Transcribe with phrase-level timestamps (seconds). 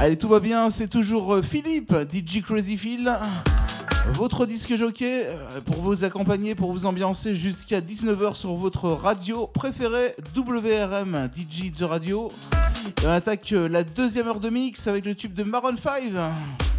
[0.00, 3.12] Allez, tout va bien, c'est toujours euh, Philippe, DJ Crazy Phil.
[4.14, 9.46] Votre disque jockey euh, pour vous accompagner, pour vous ambiancer jusqu'à 19h sur votre radio
[9.46, 12.32] préférée, WRM DJ The Radio.
[13.02, 16.69] Et on attaque euh, la deuxième heure de mix avec le tube de Maroon 5.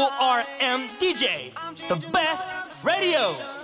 [0.00, 1.52] WRM DJ,
[1.88, 2.48] the best
[2.82, 3.59] radio.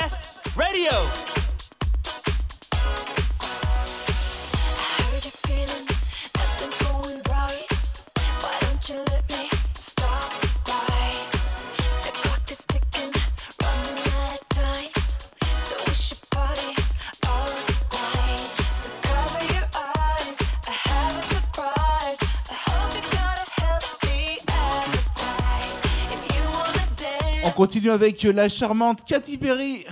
[0.00, 1.39] Blast Radio.
[27.60, 29.84] Continue avec la charmante Katy Perry.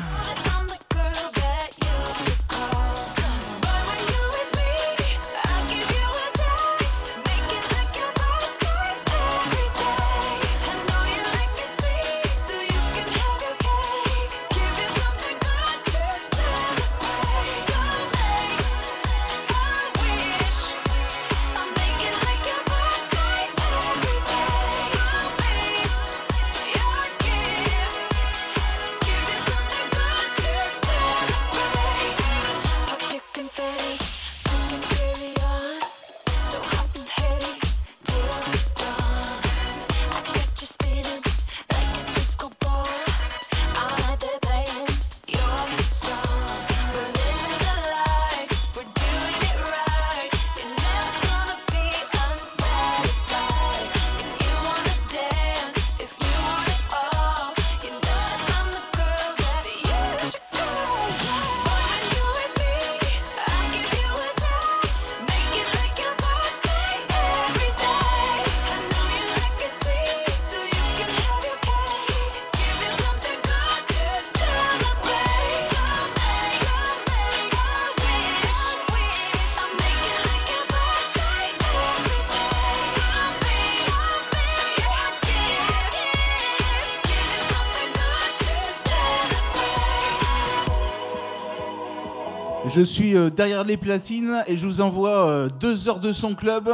[92.68, 96.34] Je suis euh, derrière les platines et je vous envoie euh, deux heures de son
[96.34, 96.70] club.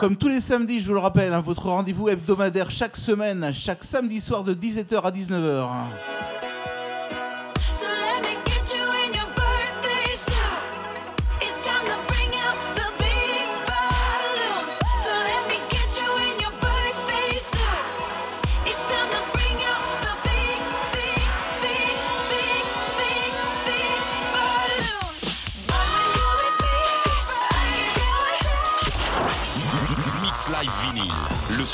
[0.00, 3.84] Comme tous les samedis, je vous le rappelle, hein, votre rendez-vous hebdomadaire chaque semaine, chaque
[3.84, 5.68] samedi soir de 17h à 19h.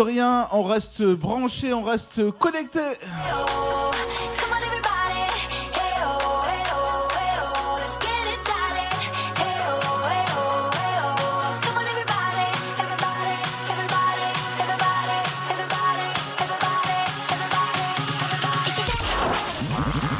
[0.00, 2.80] rien, on reste branché, on reste connecté.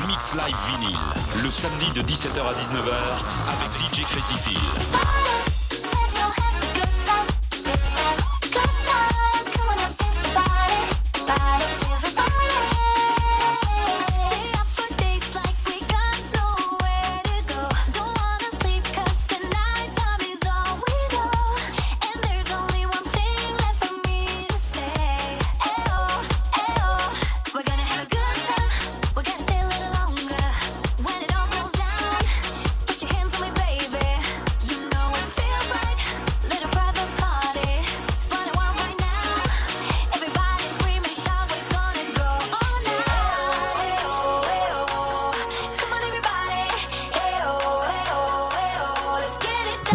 [0.06, 0.98] Mix Live Vinyl,
[1.42, 2.94] le samedi de 17h à 19h
[3.48, 5.63] avec DJ Crazy.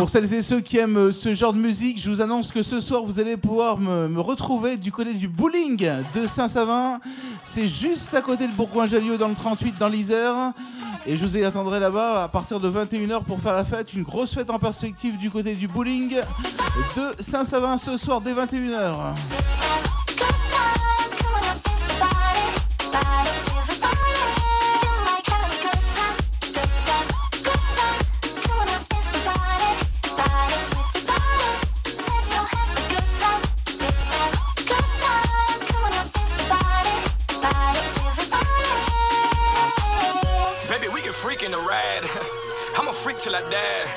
[0.10, 2.64] Pour celles et ceux qui aiment euh, ce genre de musique, je vous annonce que
[2.64, 7.00] ce soir, vous allez pouvoir me, retrouver du côté du bowling de Saint-Savin.
[7.44, 10.34] C'est juste à côté de Bourgoin-Jallieu dans le 38 dans l'Isère.
[11.06, 13.94] Et je vous y attendrai là-bas à partir de 21h pour faire la fête.
[13.94, 16.16] Une grosse fête en perspective du côté du bowling
[16.98, 19.14] de Saint-Savin ce soir dès 21h.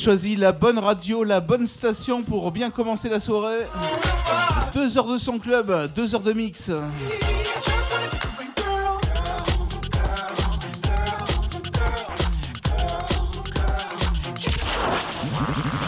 [0.00, 3.66] choisi la bonne radio, la bonne station pour bien commencer la soirée.
[4.72, 6.70] Deux heures de son club, deux heures de mix.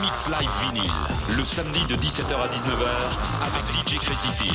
[0.02, 0.92] Mix Live Vinyl,
[1.34, 2.88] le samedi de 17h à 19h
[3.46, 4.52] avec DJ Crazy Phil.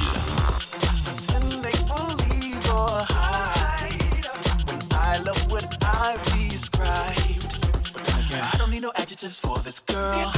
[9.08, 10.32] adjectives for this girl.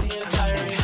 [0.00, 0.76] the diary.
[0.76, 0.79] Oh.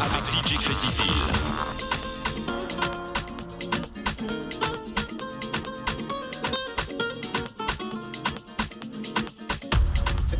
[0.00, 0.88] avec DJ Crazy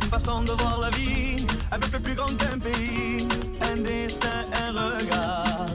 [0.03, 3.27] une façon de voir la vie avec le plus grand d'un pays,
[3.71, 5.65] un destin, un regard.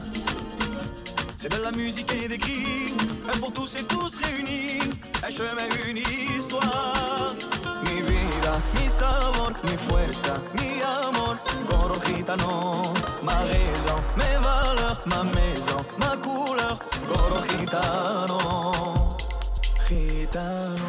[1.39, 2.95] C'est de la musique et des cris,
[3.33, 4.79] un pour tous et tous réunis,
[5.23, 6.96] un chemin, une histoire.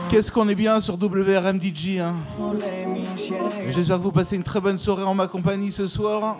[0.09, 1.99] Qu'est-ce qu'on est bien sur WRMDG.
[1.99, 2.15] Hein.
[3.69, 6.37] J'espère que vous passez une très bonne soirée en ma compagnie ce soir.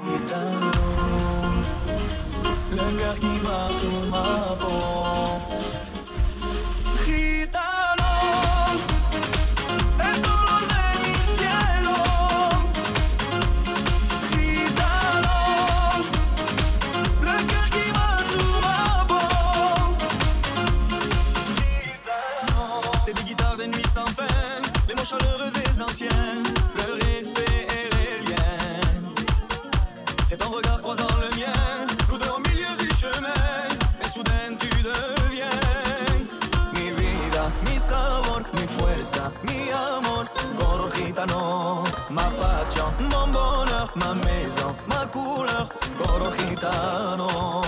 [43.00, 47.62] mon bonheur, ma maison, ma couleur, coro gitano.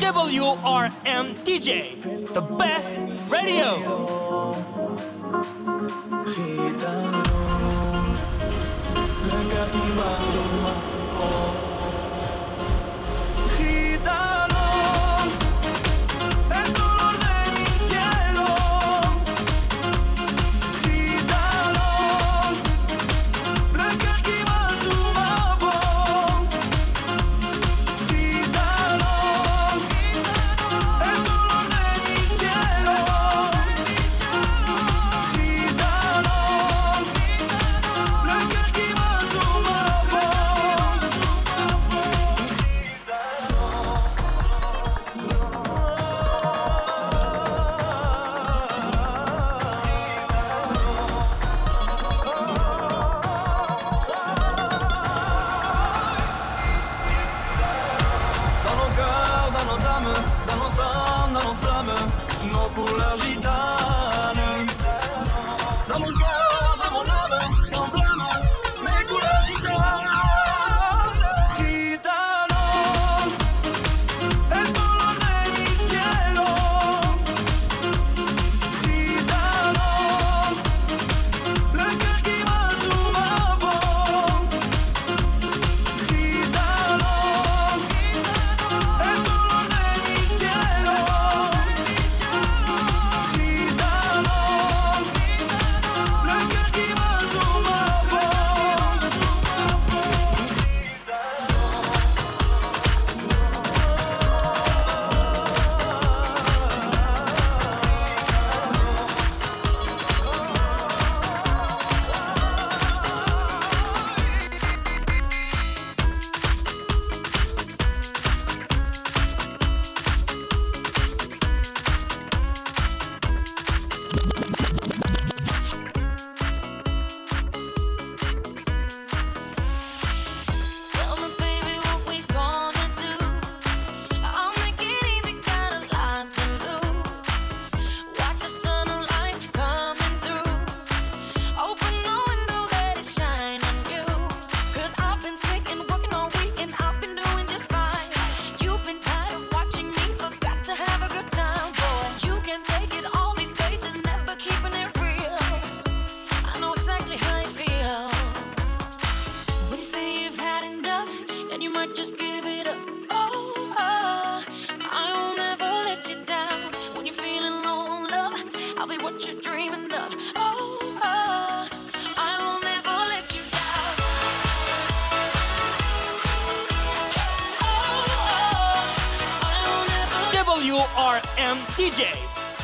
[0.00, 2.00] WRM DJ,
[2.32, 2.92] the best
[3.30, 3.76] radio.
[6.26, 7.30] Gitano,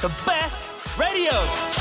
[0.06, 0.60] the best
[0.96, 1.75] radio.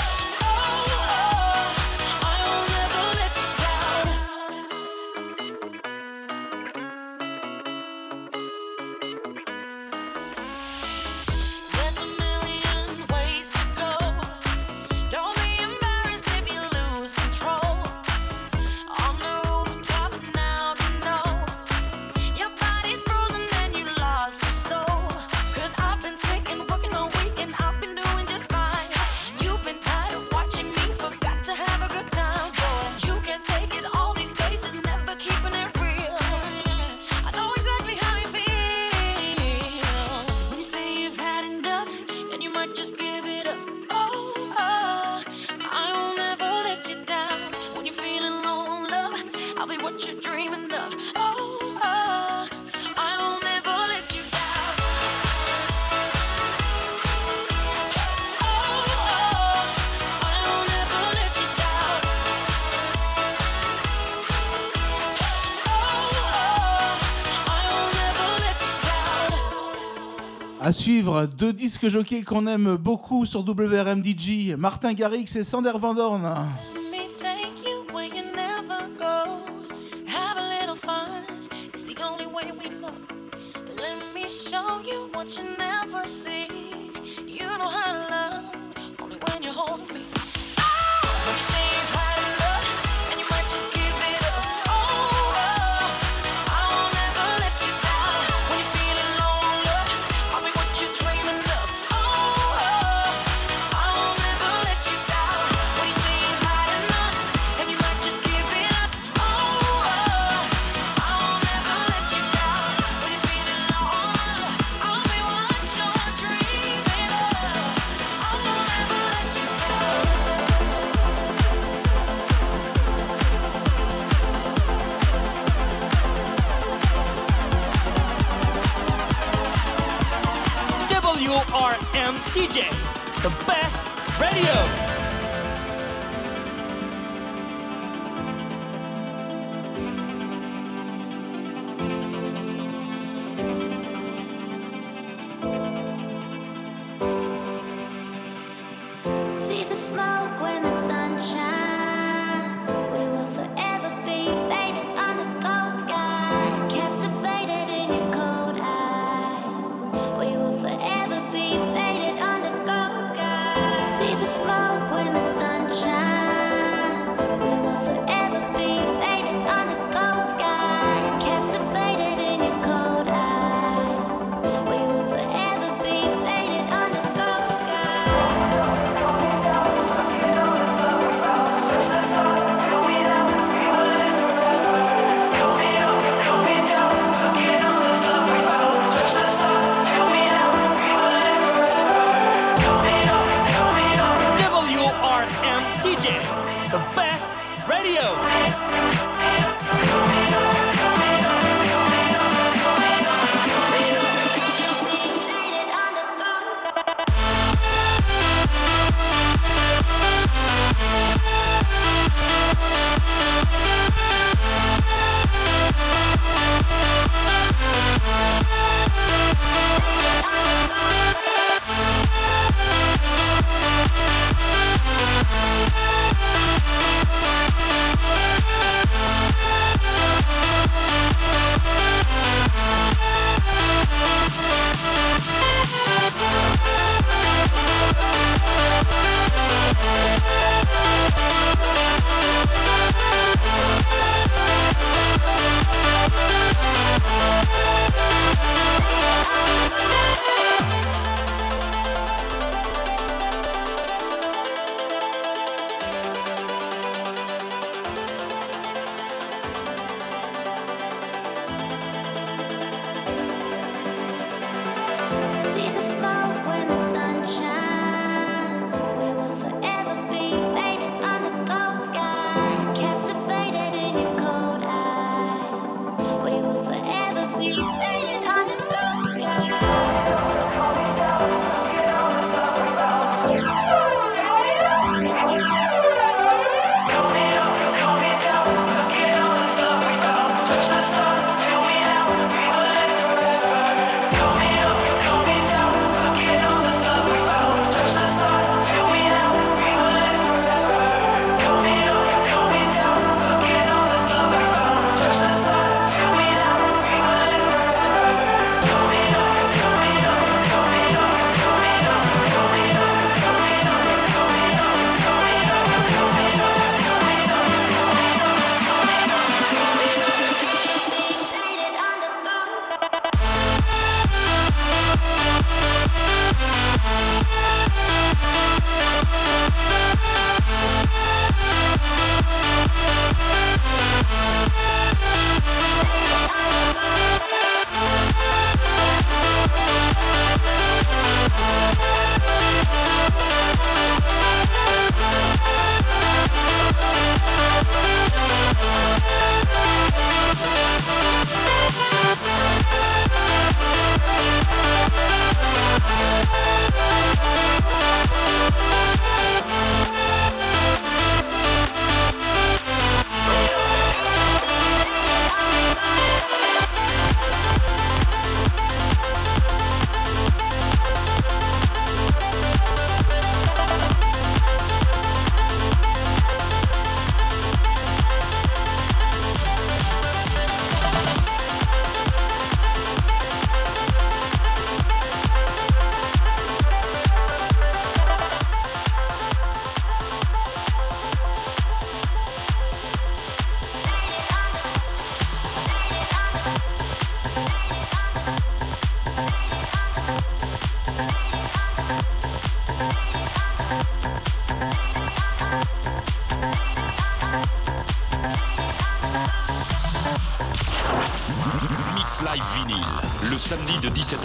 [70.66, 75.94] À suivre, deux disques jockeys qu'on aime beaucoup sur WRMDG, Martin Garrix et Sander Van
[75.94, 76.24] Dorn.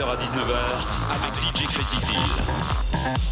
[0.00, 0.56] 17h à 19h
[1.12, 3.29] avec DJ Crazy.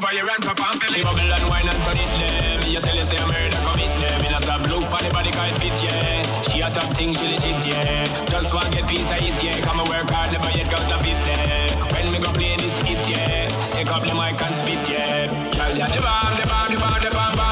[0.00, 0.96] over here and perform for me.
[0.96, 2.58] She bubble and wine and turn it them.
[2.64, 4.18] You tell you say I'm murder commit them.
[4.24, 6.24] In a stop look for the body can't fit, yeah.
[6.48, 8.08] She a top thing, she legit, yeah.
[8.32, 9.60] Just want get piece of it, yeah.
[9.60, 11.68] Come and work hard, never yet got a fit, yeah.
[11.92, 13.48] When me go play this hit, yeah.
[13.76, 15.28] Take up the mic and spit, yeah.
[15.52, 17.49] Girl, yeah, the bomb, the bomb, the bomb, the bomb, bomb.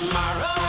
[0.00, 0.59] tomorrow.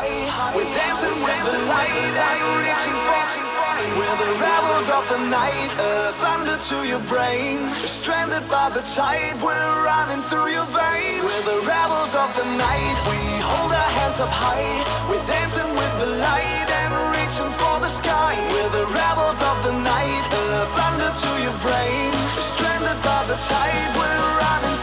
[0.00, 3.20] We're dancing with the light and we're reaching for.
[4.00, 7.68] We're the rebels of the night, a thunder to your brain.
[7.84, 11.20] Stranded by the tide, we're running through your veins.
[11.20, 14.72] We're the rebels of the night, we hold our hands up high.
[15.12, 18.40] We're dancing with the light and reaching for the sky.
[18.56, 22.08] We're the rebels of the night, a thunder to your brain.
[22.40, 24.79] Stranded by the tide, we're running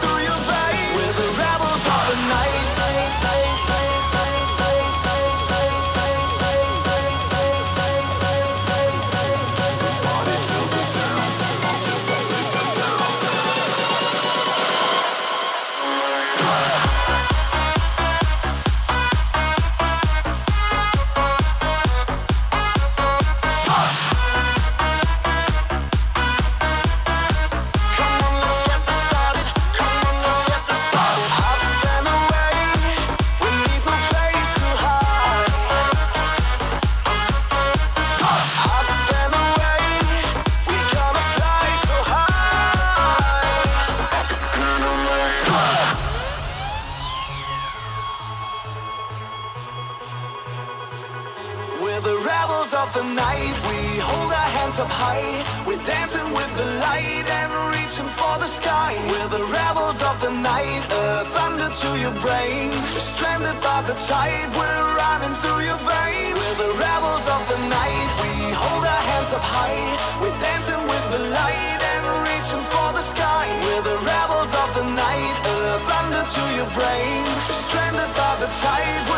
[76.34, 77.24] to your brain.
[77.64, 79.17] Stranded by the tide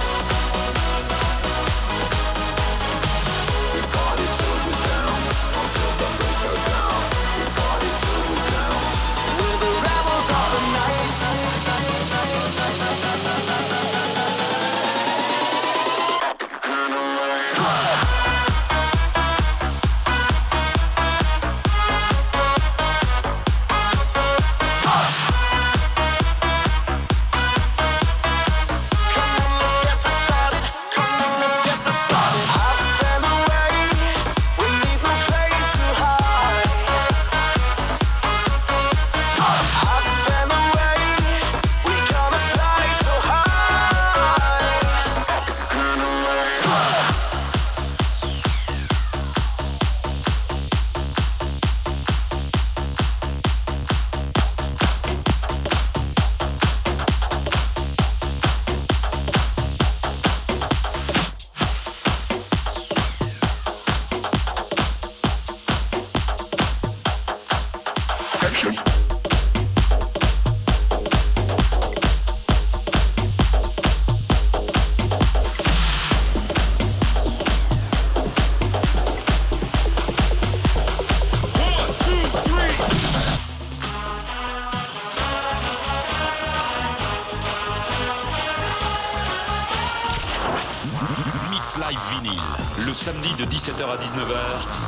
[93.01, 94.37] samedi de 17h à 19h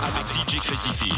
[0.05, 1.15] avec DJ Crazy Feel.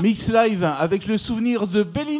[0.00, 2.19] Mix live avec le souvenir de Bellini.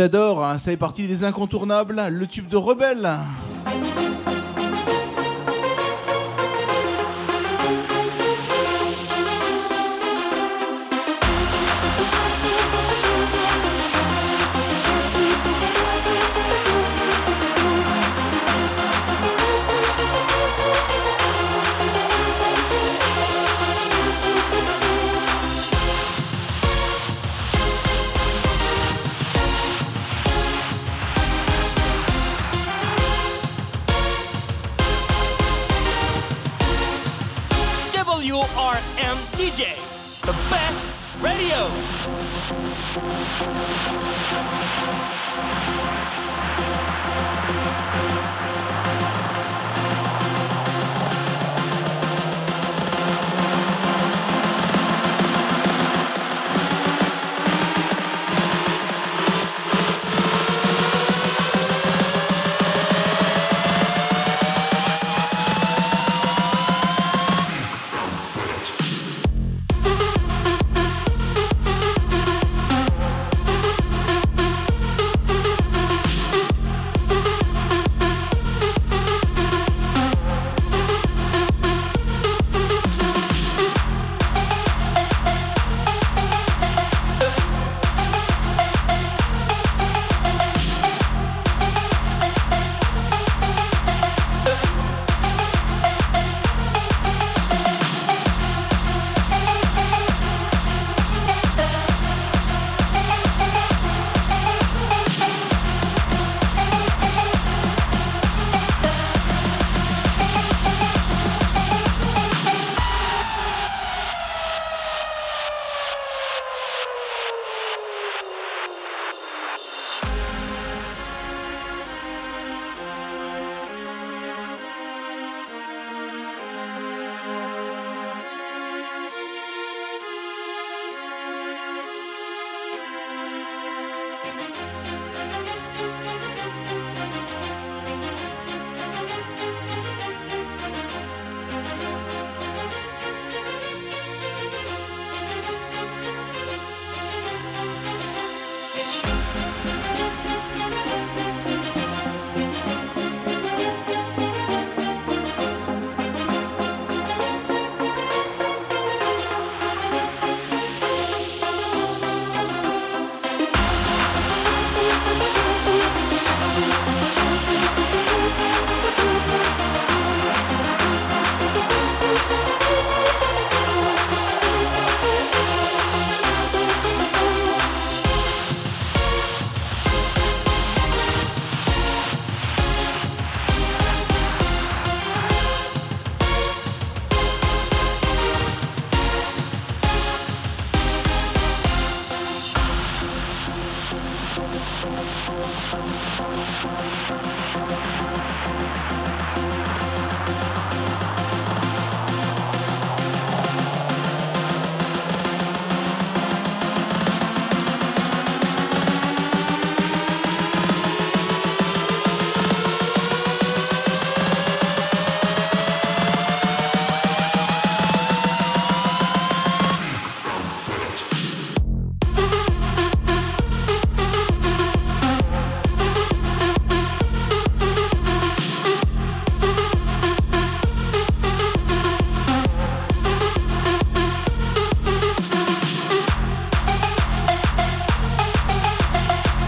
[0.00, 3.06] J'adore, hein, ça fait partie des incontournables, le tube de Rebelle.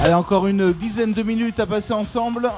[0.04, 2.50] Allez, encore une dizaine de minutes à passer ensemble.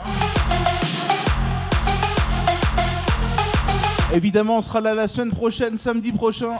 [4.14, 6.52] Évidemment, on sera là la semaine prochaine, samedi prochain.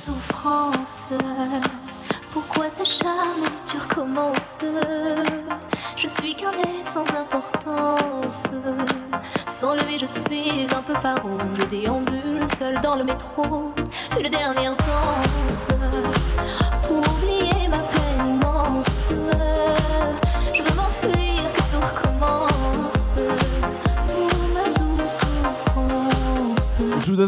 [0.00, 1.08] souffrance.
[2.32, 4.58] Pourquoi s'acharner, tu recommences
[5.94, 8.44] Je suis qu'un être sans importance.
[9.46, 13.74] Sans lui je suis un peu paro Je déambule seul dans le métro.
[14.18, 14.74] Une dernière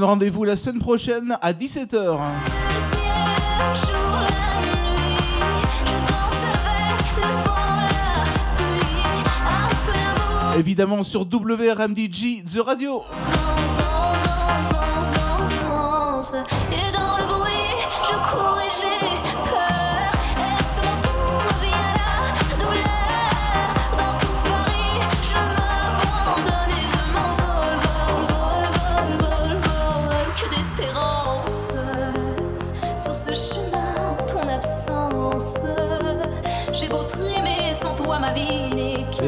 [0.03, 2.19] rendez-vous la semaine prochaine à 17h.
[10.59, 13.03] Évidemment sur WRMDG The Radio.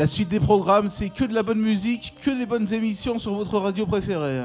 [0.04, 3.32] la suite des programmes, c'est que de la bonne musique, que des bonnes émissions sur
[3.32, 4.42] votre radio préférée.